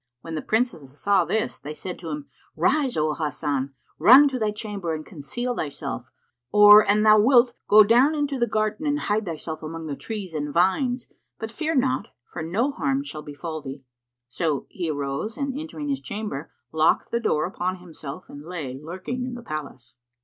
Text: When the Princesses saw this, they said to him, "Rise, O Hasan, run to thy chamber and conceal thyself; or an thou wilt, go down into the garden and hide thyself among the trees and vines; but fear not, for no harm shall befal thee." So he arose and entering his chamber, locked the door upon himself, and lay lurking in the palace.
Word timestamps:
When 0.21 0.33
the 0.33 0.41
Princesses 0.41 0.99
saw 0.99 1.25
this, 1.25 1.59
they 1.59 1.75
said 1.75 1.99
to 1.99 2.09
him, 2.09 2.27
"Rise, 2.55 2.97
O 2.97 3.13
Hasan, 3.13 3.75
run 3.99 4.27
to 4.29 4.39
thy 4.39 4.49
chamber 4.49 4.95
and 4.95 5.05
conceal 5.05 5.55
thyself; 5.55 6.09
or 6.51 6.81
an 6.89 7.03
thou 7.03 7.19
wilt, 7.19 7.53
go 7.67 7.83
down 7.83 8.15
into 8.15 8.39
the 8.39 8.47
garden 8.47 8.87
and 8.87 9.01
hide 9.01 9.25
thyself 9.25 9.61
among 9.61 9.85
the 9.85 9.95
trees 9.95 10.33
and 10.33 10.51
vines; 10.51 11.07
but 11.37 11.51
fear 11.51 11.75
not, 11.75 12.07
for 12.25 12.41
no 12.41 12.71
harm 12.71 13.03
shall 13.03 13.21
befal 13.21 13.61
thee." 13.61 13.83
So 14.27 14.65
he 14.71 14.89
arose 14.89 15.37
and 15.37 15.53
entering 15.55 15.89
his 15.89 16.01
chamber, 16.01 16.51
locked 16.71 17.11
the 17.11 17.19
door 17.19 17.45
upon 17.45 17.75
himself, 17.75 18.25
and 18.27 18.43
lay 18.43 18.81
lurking 18.83 19.23
in 19.23 19.35
the 19.35 19.43
palace. 19.43 19.97